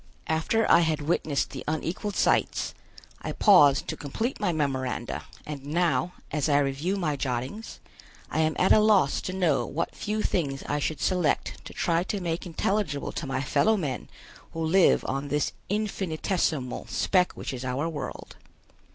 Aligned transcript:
After 0.25 0.65
I 0.67 0.79
had 0.79 1.01
witnessed 1.03 1.51
the 1.51 1.63
unequaled 1.67 2.15
sights, 2.15 2.73
I 3.21 3.33
paused 3.33 3.87
to 3.87 3.95
complete 3.95 4.39
my 4.39 4.51
memoranda 4.51 5.25
and 5.45 5.63
now, 5.63 6.13
as 6.31 6.49
I 6.49 6.57
review 6.57 6.95
my 6.95 7.15
jottings, 7.15 7.79
I 8.31 8.39
am 8.39 8.55
at 8.57 8.71
a 8.71 8.79
loss 8.79 9.21
to 9.21 9.31
know 9.31 9.63
what 9.67 9.93
few 9.93 10.23
things 10.23 10.63
I 10.63 10.79
should 10.79 11.01
select 11.01 11.63
to 11.65 11.73
try 11.75 12.01
to 12.05 12.19
make 12.19 12.47
intelligible 12.47 13.11
to 13.11 13.27
my 13.27 13.41
fellow 13.43 13.77
men 13.77 14.09
who 14.53 14.65
live 14.65 15.05
on 15.07 15.27
this 15.27 15.51
infinitesimal 15.69 16.87
speck 16.87 17.33
which 17.33 17.53
is 17.53 17.63
our 17.63 17.87
world. 17.87 18.37